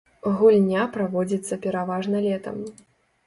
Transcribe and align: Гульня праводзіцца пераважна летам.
Гульня 0.37 0.85
праводзіцца 0.95 1.59
пераважна 1.65 2.21
летам. 2.27 2.57